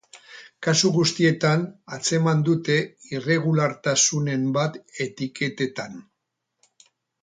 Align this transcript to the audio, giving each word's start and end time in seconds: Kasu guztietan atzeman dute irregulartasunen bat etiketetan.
Kasu 0.67 0.89
guztietan 0.95 1.65
atzeman 1.99 2.41
dute 2.49 2.79
irregulartasunen 3.19 4.51
bat 4.59 4.83
etiketetan. 5.09 6.05